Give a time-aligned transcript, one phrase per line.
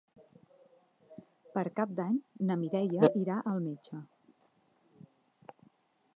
[1.57, 2.17] Per Cap d'Any
[2.47, 4.03] na Mireia irà al metge.